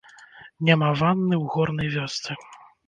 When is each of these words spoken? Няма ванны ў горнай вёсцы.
Няма 0.69 0.89
ванны 1.03 1.35
ў 1.43 1.55
горнай 1.57 1.95
вёсцы. 1.99 2.31